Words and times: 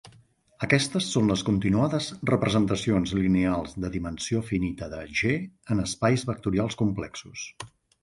Aquestes 0.67 1.09
són 1.15 1.29
les 1.31 1.43
continuades 1.49 2.07
representacions 2.31 3.15
lineals 3.19 3.77
de 3.85 3.93
dimensió 3.99 4.43
finita 4.51 4.91
de 4.97 5.05
"G" 5.23 5.39
en 5.77 5.89
espais 5.89 6.29
vectorials 6.35 6.85
complexos. 6.85 7.51